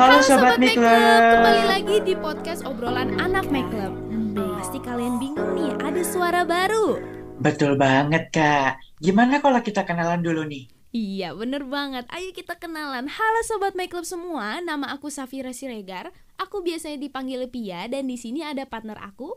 [0.00, 1.20] Halo, Sobat Club.
[1.28, 3.92] Kembali lagi di podcast obrolan anak Make Club
[4.56, 6.96] Pasti kalian bingung nih, ada suara baru
[7.36, 8.80] Betul banget, Kak.
[8.96, 10.72] Gimana kalau kita kenalan dulu nih?
[10.96, 16.16] Iya bener banget, ayo kita kenalan Halo Sobat Make Club semua, nama aku Safira Siregar
[16.40, 19.36] Aku biasanya dipanggil Pia dan di sini ada partner aku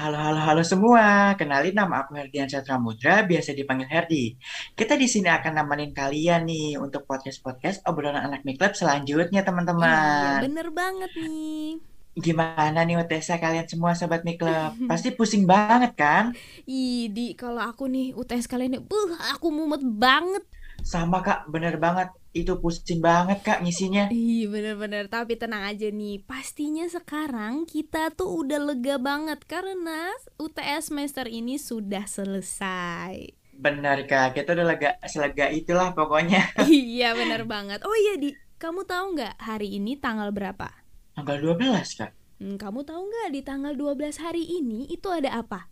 [0.00, 1.36] Halo, halo, halo semua.
[1.36, 4.32] Kenalin nama aku Herdian Satramudra, biasa dipanggil Herdi.
[4.72, 9.48] Kita di sini akan nemenin kalian nih untuk podcast-podcast obrolan anak Make Club selanjutnya, Iya
[9.52, 10.40] teman-teman.
[10.40, 11.84] bener banget nih
[12.16, 14.72] Gimana nih UTS kalian semua, Sobat Make Club?
[14.90, 16.32] Pasti pusing banget kan?
[16.64, 20.48] Ih, di kalau aku nih UTS kalian nih, buh, aku mumet banget
[20.80, 21.44] Sama, Kak.
[21.52, 22.08] Bener banget.
[22.30, 24.06] Itu pusing banget, Kak, ngisinya.
[24.10, 30.90] Iya bener-bener, tapi tenang aja nih Pastinya sekarang kita tuh udah lega banget Karena UTS
[30.90, 34.34] semester ini sudah selesai Bener, Kak.
[34.38, 36.40] Kita udah lega, selega itulah pokoknya.
[36.70, 40.68] Iya bener banget Oh iya Di, kamu tahu nggak hari ini tanggal berapa?
[41.16, 42.10] Tanggal 12, Kak.
[42.40, 45.68] Hmm, kamu tahu nggak di tanggal 12 hari ini itu ada apa?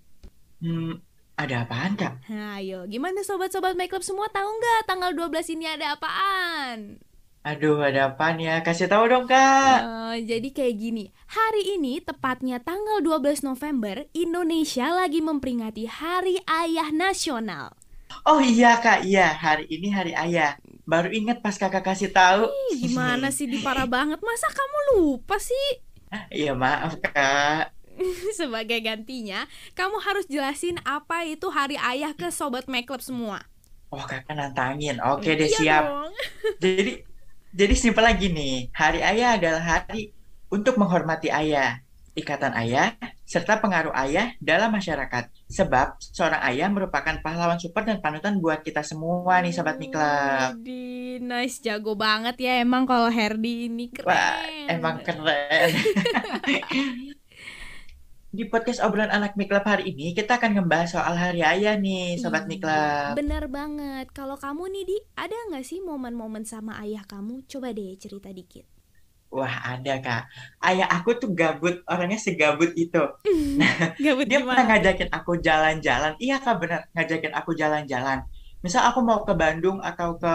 [0.61, 0.98] Hmm,
[1.39, 2.12] ada apaan, Kak?
[2.27, 6.98] Nah, ayo, gimana sobat-sobat make Club semua tahu nggak tanggal 12 ini ada apaan?
[7.47, 8.61] Aduh, ada apaan ya?
[8.67, 9.78] Kasih tahu dong, Kak.
[9.86, 16.91] Eh, jadi kayak gini, hari ini tepatnya tanggal 12 November, Indonesia lagi memperingati Hari Ayah
[16.91, 17.78] Nasional.
[18.25, 20.56] Oh iya kak, iya hari ini hari ayah.
[20.89, 22.48] Baru inget pas kakak kasih tahu.
[22.73, 24.20] Ih, gimana sih di parah banget?
[24.25, 25.84] Masa kamu lupa sih?
[26.33, 27.77] Iya maaf kak.
[28.38, 33.42] Sebagai gantinya, kamu harus jelasin apa itu Hari Ayah ke sobat make semua.
[33.88, 35.00] Oh kakak nantangin.
[35.00, 35.84] Oke deh Iya siap.
[35.88, 36.12] dong.
[36.62, 36.92] Jadi
[37.48, 38.68] jadi simpel lagi nih.
[38.77, 40.12] Hari ayah adalah hari
[40.52, 41.80] untuk menghormati ayah,
[42.12, 42.92] ikatan ayah,
[43.24, 45.33] serta pengaruh ayah dalam masyarakat.
[45.48, 50.60] Sebab seorang ayah merupakan pahlawan super dan panutan buat kita semua nih sobat Miklab.
[50.60, 54.06] Widih, nice jago banget ya emang kalau Herdi ini keren.
[54.12, 55.72] Wah, emang keren.
[58.28, 62.44] Di podcast obrolan anak Miklab hari ini kita akan ngebahas soal hari ayah nih sobat
[62.44, 63.16] Ih, Miklab.
[63.16, 64.12] Bener banget.
[64.12, 67.48] Kalau kamu nih di, ada nggak sih momen-momen sama ayah kamu?
[67.48, 68.68] Coba deh cerita dikit.
[69.33, 70.28] Wah, ada Kak.
[70.61, 73.00] Ayah aku tuh gabut, orangnya segabut itu.
[74.05, 76.12] Gabut Dia pernah ngajakin aku jalan-jalan.
[76.20, 76.84] Iya Kak, bener.
[76.92, 78.28] Ngajakin aku jalan-jalan.
[78.61, 80.34] Misal aku mau ke Bandung atau ke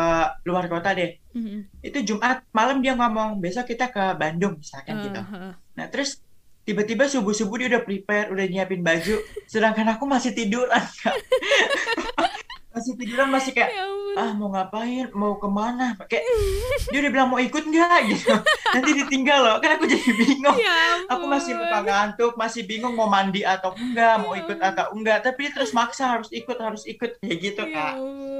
[0.50, 1.14] luar kota deh.
[1.38, 1.84] Mhm.
[1.86, 5.22] Itu Jumat malam dia ngomong, besok kita ke Bandung misalkan gitu.
[5.22, 5.54] Eh, eh.
[5.78, 6.23] Nah, terus
[6.64, 9.16] tiba-tiba subuh-subuh dia udah prepare, udah nyiapin baju.
[9.46, 11.16] Sedangkan aku masih tiduran, Kak.
[12.74, 14.18] Masih tiduran, masih kayak, Ya ampun.
[14.18, 15.94] ah mau ngapain, mau ke mana?
[16.10, 16.26] Kayak,
[16.90, 18.34] dia udah bilang mau ikut nggak gitu.
[18.74, 20.58] Nanti ditinggal loh, kan aku jadi bingung.
[20.58, 24.70] Ya Aku masih muka ngantuk, masih bingung mau mandi atau enggak, mau Ya ikut ampun.
[24.74, 25.22] atau enggak.
[25.22, 27.22] Tapi dia terus maksa harus ikut, harus ikut.
[27.22, 27.94] Kayak gitu, Ya Kak.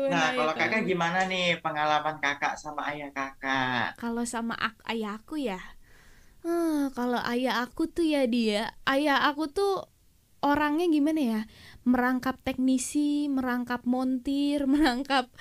[0.10, 3.94] Nah, ayah kalau kakak gimana nih pengalaman kakak sama ayah kakak?
[4.02, 4.58] Kalau sama
[4.90, 5.62] ayah aku ya,
[6.44, 9.88] eh, kalau ayah aku tuh ya dia, ayah aku tuh
[10.40, 11.42] orangnya gimana ya?
[11.84, 15.32] Merangkap teknisi, merangkap montir, merangkap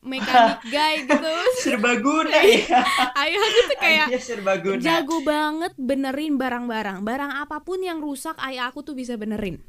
[0.00, 1.32] mekanik guy gitu.
[1.60, 2.80] Serbaguna ya.
[3.14, 4.80] Ayah aku tuh kayak Ayah serbaguna.
[4.80, 7.04] jago banget benerin barang-barang.
[7.04, 9.60] Barang apa pun yang rusak, ayah aku tuh bisa benerin.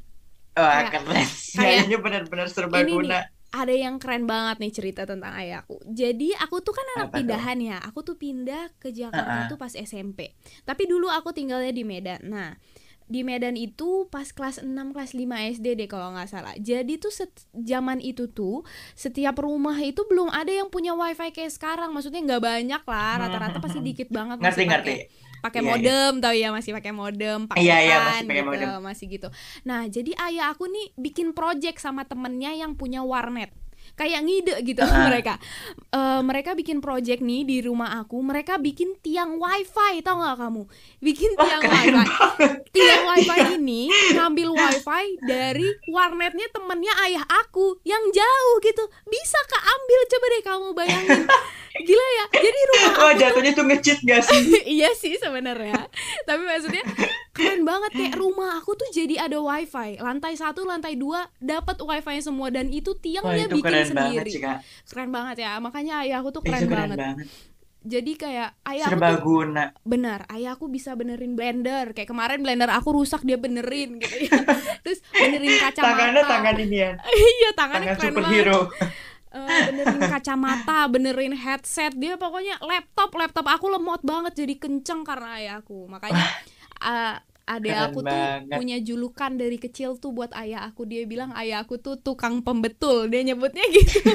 [0.52, 1.08] Wah, Kayak- keren.
[1.08, 3.18] kayak- Kayaknya benar-benar Ini nih, serbaguna.
[3.52, 5.76] Ada yang keren banget nih cerita tentang ayahku.
[5.84, 7.76] Jadi aku tuh kan anak Apa pindahan ya.
[7.84, 9.50] Aku tuh pindah ke Jakarta Uh-uh.
[9.52, 10.32] tuh pas SMP.
[10.64, 12.24] Tapi dulu aku tinggalnya di Medan.
[12.24, 12.56] Nah,
[13.04, 16.56] di Medan itu pas kelas 6 kelas 5 SD deh kalau nggak salah.
[16.56, 18.64] Jadi tuh set- zaman itu tuh
[18.96, 21.92] setiap rumah itu belum ada yang punya wifi kayak sekarang.
[21.92, 24.94] Maksudnya nggak banyak lah, rata-rata pasti dikit banget Ngerti, ngerti.
[24.96, 25.72] pakai pakai Iya, iya.
[25.74, 28.78] modem tau ya masih pakai modem pakai Iya, iya, LAN masih pakai gitu, modem.
[28.80, 29.28] masih gitu
[29.62, 33.50] nah jadi ayah aku nih bikin project sama temennya yang punya warnet
[33.92, 35.04] kayak ngide gitu Ah.
[35.04, 35.36] mereka
[35.90, 40.62] Eh, mereka bikin project nih di rumah aku mereka bikin tiang wifi tau nggak kamu
[40.98, 42.08] bikin Wah, tiang keren wifi banget.
[42.70, 43.82] tiang wifi ini
[44.12, 50.42] ngambil wifi dari warnetnya temennya ayah aku yang jauh gitu bisa kak ambil coba deh
[50.42, 51.22] kamu bayangin
[51.72, 54.42] gila ya jadi rumah Oh, jatuhnya tuh nge-cheat gak sih?
[54.78, 55.88] iya sih sebenarnya
[56.28, 56.84] tapi maksudnya
[57.32, 62.20] keren banget kayak rumah aku tuh jadi ada wifi lantai satu lantai dua dapat wifi
[62.20, 64.58] semua dan itu tiangnya itu bikin keren banget sendiri sih, Kak.
[64.92, 66.98] keren banget ya makanya ayah aku tuh keren, keren banget.
[67.00, 67.26] banget.
[67.82, 69.42] jadi kayak ayah aku tuh
[69.82, 74.38] benar ayah aku bisa benerin blender kayak kemarin blender aku rusak dia benerin gitu ya
[74.84, 76.90] terus benerin kacamata Tangannya tangan ini ya.
[77.40, 78.46] iya tangannya Tangan keren banget
[79.32, 85.40] Eh, benerin kacamata, benerin headset, dia pokoknya laptop laptop aku lemot banget jadi kenceng karena
[85.40, 85.88] ayahku.
[85.88, 86.20] Makanya
[86.84, 87.16] eh,
[87.48, 88.52] adek Keren aku tuh banget.
[88.52, 90.84] punya julukan dari kecil tuh buat ayah aku.
[90.84, 93.08] Dia bilang ayah aku tuh tukang pembetul.
[93.08, 94.04] Dia nyebutnya gitu.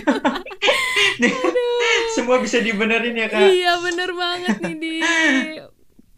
[2.15, 3.41] Semua bisa dibenerin ya, Kak.
[3.41, 4.93] iya bener banget nih di.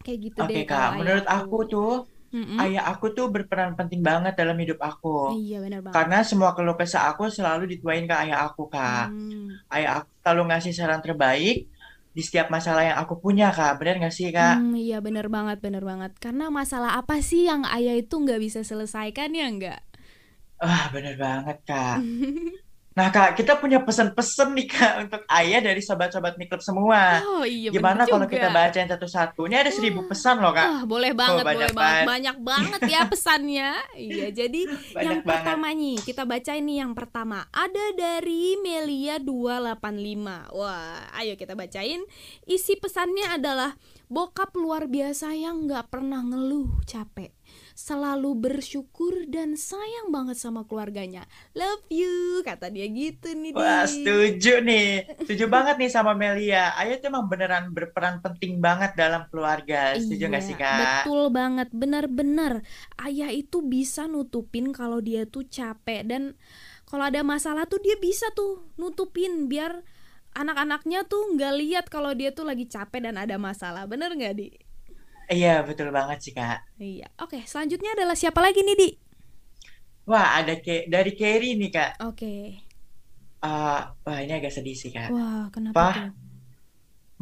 [0.00, 1.92] Kayak gitu Oke deh Kak, kalau menurut aku tuh
[2.30, 2.62] Mm-mm.
[2.62, 5.34] ayah aku tuh berperan penting banget dalam hidup aku.
[5.34, 5.94] Iya benar banget.
[5.98, 9.10] Karena semua keluh kesah aku selalu dituain ke ayah aku Kak.
[9.10, 9.58] Hmm.
[9.66, 11.66] Ayah aku selalu ngasih saran terbaik
[12.14, 13.82] di setiap masalah yang aku punya Kak.
[13.82, 14.62] Bener gak sih Kak?
[14.62, 16.14] Hmm, iya bener banget, bener banget.
[16.22, 19.80] Karena masalah apa sih yang ayah itu nggak bisa selesaikan ya nggak?
[20.62, 21.98] Wah bener banget Kak.
[23.00, 27.24] Nah Kak, kita punya pesan-pesan nih Kak untuk ayah dari sobat-sobat Miklub semua.
[27.24, 28.68] Oh iya Gimana kalau kita juga.
[28.68, 29.48] bacain satu-satu?
[29.48, 30.68] Ini ada seribu pesan loh Kak.
[30.68, 31.80] Wah, boleh Oh, banget, banyak boleh banget.
[31.80, 32.04] banget.
[32.04, 33.70] Banyak banget ya pesannya.
[33.96, 35.30] Iya, jadi Banyak yang banget.
[35.32, 37.48] pertama nih, kita baca ini yang pertama.
[37.48, 40.52] Ada dari Melia 285.
[40.52, 42.04] Wah, ayo kita bacain.
[42.44, 43.80] Isi pesannya adalah
[44.12, 47.32] bokap luar biasa yang nggak pernah ngeluh capek.
[47.80, 51.24] Selalu bersyukur dan sayang banget sama keluarganya.
[51.56, 53.56] Love you, kata dia gitu nih.
[53.56, 54.04] Wah, Di.
[54.04, 55.08] setuju nih.
[55.24, 56.76] Setuju banget nih sama Melia.
[56.76, 59.96] Ayah tuh emang beneran berperan penting banget dalam keluarga.
[59.96, 60.76] Setuju nggak sih, Iya, Kak?
[61.08, 62.52] betul banget, benar-benar.
[63.00, 66.22] Ayah itu bisa nutupin kalau dia tuh capek dan
[66.84, 69.80] kalau ada masalah tuh dia bisa tuh nutupin biar
[70.36, 73.88] anak-anaknya tuh nggak lihat kalau dia tuh lagi capek dan ada masalah.
[73.88, 74.48] Bener nggak, Di?
[75.34, 76.58] Iya, betul banget sih, Kak.
[76.80, 77.06] Iya.
[77.22, 78.88] Oke, selanjutnya adalah siapa lagi nih, Di?
[80.10, 81.90] Wah, ada ke dari Kerry nih, Kak.
[82.00, 82.60] Oke.
[83.48, 85.08] Eh, wah, ini agak sedih sih, Kak.
[85.12, 86.08] Wah, kenapa tuh?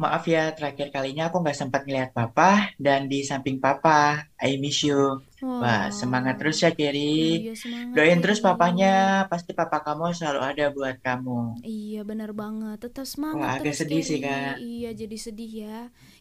[0.03, 2.51] maaf ya, terakhir kalinya aku nggak sempat ngeliat Papa
[2.85, 3.99] dan di samping Papa.
[4.39, 4.95] I miss you.
[5.61, 6.99] Wah, semangat terus ya, Kerry.
[7.43, 8.47] Iya, semangat Doain terus Kerry.
[8.47, 8.93] papanya,
[9.31, 11.39] pasti papa kamu selalu ada buat kamu.
[11.59, 14.25] Iya benar banget Tetap Wah, semangat agak terus sedih sih, Kerry.
[14.25, 14.55] Kak.
[14.67, 15.77] Iya jadi sedih ya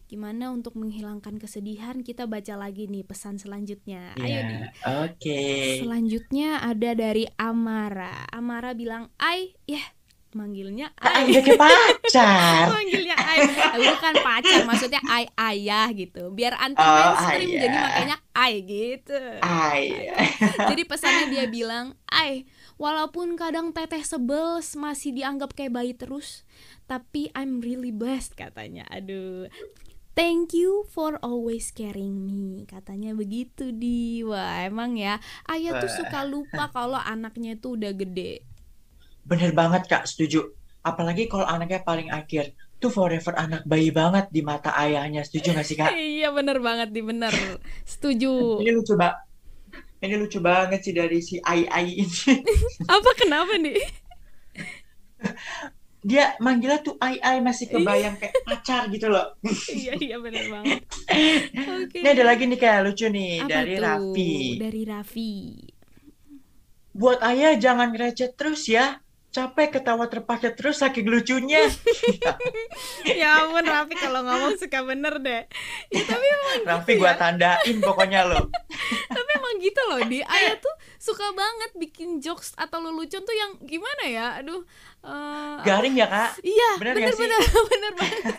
[0.08, 4.60] Gimana untuk menghilangkan kesedihan Kita baca lagi nih pesan selanjutnya Ayo Iya, nih
[5.04, 5.40] oke.
[5.78, 9.84] Selanjutnya ada dari Amara Amara bilang Ai Ya
[10.28, 12.68] manggilnya Ah, Ai kayak pacar.
[12.76, 13.38] Manggilnya Ai
[13.80, 17.84] Bukan pacar Maksudnya Ai ayah gitu Biar anti Oh, mainstream Jadi ayah.
[17.84, 20.08] makanya Ai gitu Ay,
[20.56, 22.46] Jadi pesannya dia bilang, "Ai,
[22.76, 26.46] walaupun kadang teteh sebel masih dianggap kayak bayi terus,
[26.86, 28.86] tapi I'm really blessed," katanya.
[28.90, 29.50] Aduh.
[30.18, 36.26] Thank you for always caring me Katanya begitu di Wah emang ya Ayah tuh suka
[36.26, 38.42] lupa kalau anaknya tuh udah gede
[39.28, 40.56] bener banget Kak, setuju.
[40.80, 45.20] Apalagi kalau anaknya paling akhir, tuh forever anak bayi banget di mata ayahnya.
[45.20, 45.92] Setuju gak sih Kak?
[46.18, 47.30] Iya bener banget di bener
[47.92, 49.20] Setuju Ini lucu banget.
[50.00, 52.18] Ini lucu banget sih dari si Ai Ai ini.
[52.96, 53.82] Apa kenapa nih?
[55.98, 59.34] Dia manggilnya tuh Ai Ai masih kebayang kayak pacar gitu loh.
[59.68, 60.80] iya iya bener banget
[61.82, 63.82] Oke Ini ada lagi nih kayak lucu nih Apa dari tuh?
[63.82, 64.32] Raffi.
[64.56, 65.32] Dari Raffi
[66.92, 68.98] Buat ayah jangan recet terus ya.
[69.28, 71.60] Capek ketawa terpakai terus saking lucunya.
[73.04, 75.42] Ya ampun Raffi kalau ngomong suka bener deh
[75.90, 78.46] Ya tapi emang Raffi gitu gua ya tandain pokoknya loh.
[79.14, 83.56] Tapi emang gitu loh di Ayah tuh suka banget bikin jokes atau lelucon tuh yang
[83.62, 84.26] gimana ya?
[84.42, 84.66] Aduh
[85.06, 86.42] eh, Garing ya kak?
[86.42, 87.40] Iya Bener bener bener
[87.72, 88.34] bener banget.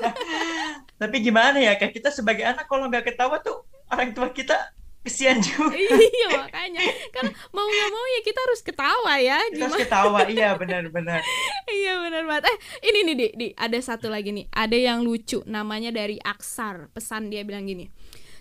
[1.00, 5.40] Tapi gimana ya kayak kita sebagai anak kalau nggak ketawa tuh orang tua kita kesian
[5.40, 5.74] juga.
[6.20, 6.82] Iya makanya.
[7.16, 7.26] Kan
[7.56, 11.24] mau gak mau ya kita harus ketawa ya Kita harus ketawa, iya benar-benar.
[11.80, 12.44] Iya bener banget.
[12.52, 12.58] Eh
[12.92, 14.50] ini nih di, di Ada satu lagi nih.
[14.52, 16.92] Ada yang lucu Namanya dari Aksar.
[16.92, 17.90] Pesan dia bilang gini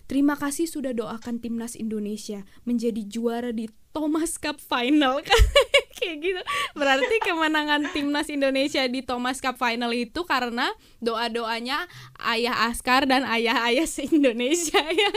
[0.09, 5.19] Terima kasih sudah doakan timnas Indonesia menjadi juara di Thomas Cup Final
[5.99, 6.43] kayak gitu.
[6.78, 10.71] Berarti kemenangan timnas Indonesia di Thomas Cup Final itu karena
[11.02, 11.90] doa-doanya
[12.23, 15.11] ayah Askar dan ayah-ayah se-Indonesia ya.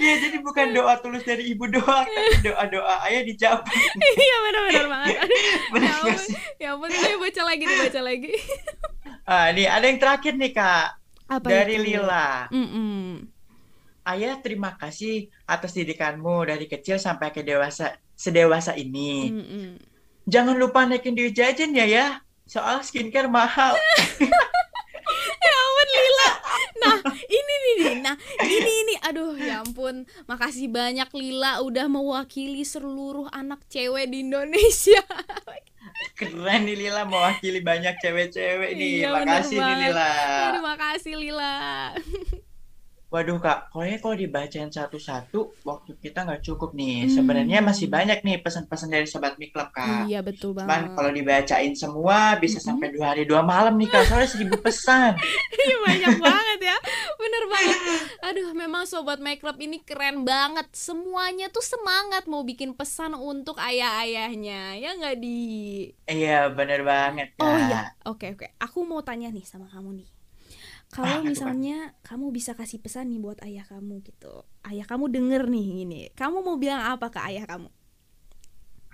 [0.00, 3.68] Iya jadi bukan doa tulus dari ibu doang, tapi doa-doa ayah dijawab.
[4.00, 5.16] Iya benar-benar banget.
[5.28, 5.44] Aduh,
[5.76, 6.24] Bener ya ampun,
[6.56, 8.32] ya ampun, baca lagi nih, baca lagi.
[9.28, 10.88] Ah, nih ada yang terakhir nih kak
[11.28, 11.84] Apa dari itu?
[11.92, 12.48] Lila.
[12.48, 13.35] Mm-mm.
[14.06, 19.34] Ayah terima kasih atas didikanmu dari kecil sampai ke dewasa sedewasa ini.
[19.34, 19.68] Mm-mm.
[20.30, 22.06] Jangan lupa naikin duit jajan ya ya.
[22.46, 23.74] Soal skincare mahal.
[25.36, 26.30] Ya ampun Lila.
[26.82, 26.96] Nah,
[27.30, 27.78] ini nih.
[28.02, 30.02] Nah, ini ini aduh ya ampun.
[30.26, 34.98] Makasih banyak Lila udah mewakili seluruh anak cewek di Indonesia.
[36.18, 39.06] Keren nih Lila mewakili banyak cewek-cewek nih.
[39.06, 39.76] Iya, Makasih nih.
[39.86, 40.10] Lila.
[40.50, 41.54] Terima kasih Lila.
[43.06, 47.06] Waduh kak, kayaknya kalau dibacain satu-satu waktu kita nggak cukup nih.
[47.06, 47.12] Hmm.
[47.14, 50.10] Sebenarnya masih banyak nih pesan-pesan dari Sobat Mie Club kak.
[50.10, 50.96] Iya betul Cuman banget.
[50.98, 52.66] kalau dibacain semua bisa Mm-mm.
[52.66, 54.10] sampai dua hari dua malam nih kak.
[54.10, 55.14] Soalnya seribu pesan.
[55.66, 56.76] Iya, banyak banget ya.
[57.18, 57.78] Bener banget.
[58.22, 60.66] Aduh, memang sobat My Club ini keren banget.
[60.74, 64.78] Semuanya tuh semangat mau bikin pesan untuk ayah-ayahnya.
[64.78, 65.38] Ya nggak di
[66.06, 67.46] Iya bener banget kak.
[67.46, 68.46] Oh iya, oke oke.
[68.62, 70.08] Aku mau tanya nih sama kamu nih.
[70.88, 71.28] Kalau Ah, Kak?
[71.28, 74.32] misalnya kamu bisa kasih pesan nih buat ayah kamu gitu
[74.64, 77.68] ayah kamu denger nih ini kamu mau bilang apa ke ayah kamu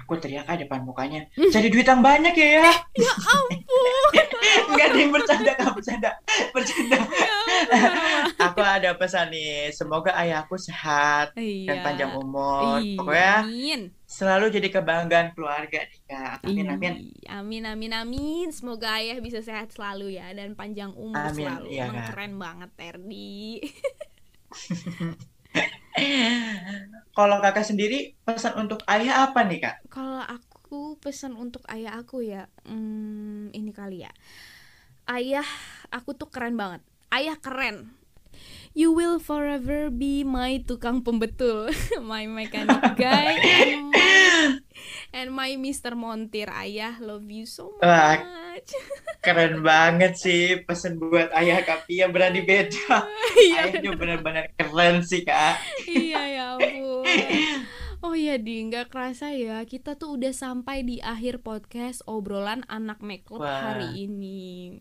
[0.02, 1.30] Aku teriak aja depan mukanya.
[1.54, 2.72] Cari duit yang banyak ya ya.
[2.98, 3.94] ya ampun
[4.74, 5.70] Enggak ada yang bercanda, Kak.
[5.78, 6.10] Bercanda.
[6.50, 6.98] Bercanda.
[6.98, 7.36] ya
[8.42, 9.70] Aku ada pesan nih.
[9.70, 12.82] Semoga ayahku sehat dan iya panjang umur.
[12.82, 13.80] Iya, Pokoknya amin
[14.18, 16.36] selalu jadi kebanggaan keluarga nih, Kak.
[16.48, 16.92] Amin, amin.
[16.92, 18.46] Ih, amin amin amin.
[18.52, 21.66] Semoga ayah bisa sehat selalu ya dan panjang umur Amin, selalu.
[21.72, 23.62] iya, Emang keren banget Terdi.
[27.16, 29.76] Kalau kakak sendiri, pesan untuk ayah apa nih, Kak?
[29.92, 34.12] kalau aku pesan untuk ayah aku ya hmm, ini kali ya.
[35.10, 35.46] Ayah
[35.90, 36.80] aku tuh keren banget.
[37.12, 37.92] Ayah keren
[38.72, 41.68] You will forever be my tukang pembetul,
[42.00, 44.08] my mechanic guy, and my,
[45.12, 45.92] and my Mr.
[45.92, 46.48] Montir.
[46.48, 48.72] Ayah, love you so Wah, much.
[49.24, 53.04] Keren banget sih pesan buat ayah Kapi yang berani beda.
[53.42, 55.60] Iya, Ayahnya benar-benar keren sih, Kak.
[55.88, 57.04] iya ya ampun.
[58.00, 62.98] Oh iya di nggak kerasa ya kita tuh udah sampai di akhir podcast obrolan anak
[63.04, 64.80] makeup hari ini.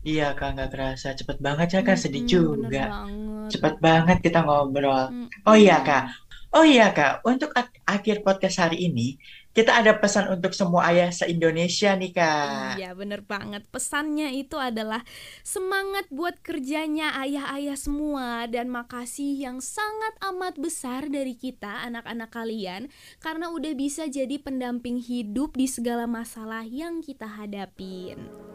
[0.00, 1.12] Iya, Kak, nggak kerasa.
[1.12, 1.98] Cepet banget ya, Kak.
[2.00, 2.84] Sedih bener juga.
[2.88, 3.48] banget.
[3.52, 5.12] Cepet banget kita ngobrol.
[5.12, 5.44] Mm-mm.
[5.44, 6.08] Oh iya, Kak.
[6.50, 7.22] Oh iya, Kak.
[7.22, 9.20] Untuk ak- akhir podcast hari ini,
[9.54, 12.80] kita ada pesan untuk semua ayah se-Indonesia nih, Kak.
[12.80, 15.02] Iya bener banget Pesannya itu adalah
[15.42, 22.88] Semangat buat kerjanya ayah-ayah semua Dan makasih yang sangat amat besar dari kita Anak-anak kalian
[23.18, 28.49] Karena udah bisa jadi pendamping hidup Di segala masalah yang kita hadapin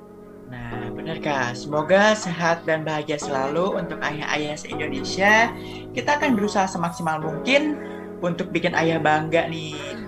[0.45, 1.57] Nah, benar, Kak.
[1.57, 5.49] Semoga sehat dan bahagia selalu untuk ayah-ayah se-Indonesia.
[5.91, 7.79] Kita akan berusaha semaksimal mungkin
[8.21, 9.73] untuk bikin ayah bangga nih.
[9.73, 10.05] Iya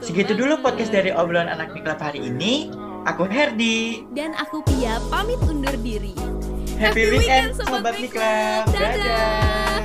[0.00, 2.72] Segitu dulu podcast dari obrolan anak Miklab hari ini.
[3.08, 4.04] Aku Herdi.
[4.12, 6.12] Dan aku Pia pamit undur diri
[6.76, 7.94] Happy, Happy weekend, weekend, Sobat Sobat.
[8.00, 8.64] Miklab.
[8.72, 8.92] Dadah.
[8.96, 9.79] Dadah.